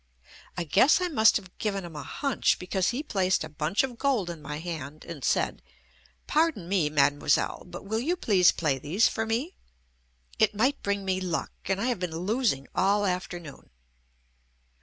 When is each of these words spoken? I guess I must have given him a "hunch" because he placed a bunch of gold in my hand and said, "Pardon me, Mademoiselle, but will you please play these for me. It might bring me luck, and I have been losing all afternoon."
I 0.57 0.63
guess 0.63 0.99
I 0.99 1.09
must 1.09 1.37
have 1.37 1.55
given 1.59 1.85
him 1.85 1.95
a 1.95 2.01
"hunch" 2.01 2.57
because 2.57 2.89
he 2.89 3.03
placed 3.03 3.43
a 3.43 3.49
bunch 3.49 3.83
of 3.83 3.99
gold 3.99 4.31
in 4.31 4.41
my 4.41 4.57
hand 4.57 5.05
and 5.05 5.23
said, 5.23 5.61
"Pardon 6.25 6.67
me, 6.67 6.89
Mademoiselle, 6.89 7.65
but 7.67 7.85
will 7.85 7.99
you 7.99 8.15
please 8.17 8.51
play 8.51 8.79
these 8.79 9.07
for 9.07 9.27
me. 9.27 9.53
It 10.39 10.55
might 10.55 10.81
bring 10.81 11.05
me 11.05 11.21
luck, 11.21 11.51
and 11.65 11.79
I 11.79 11.85
have 11.85 11.99
been 11.99 12.17
losing 12.17 12.67
all 12.73 13.05
afternoon." 13.05 13.69